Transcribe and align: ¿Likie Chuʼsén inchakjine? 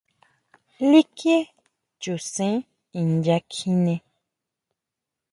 ¿Likie 0.91 1.39
Chuʼsén 2.01 2.55
inchakjine? 2.99 3.93